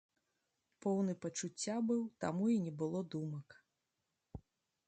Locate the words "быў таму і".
1.91-2.57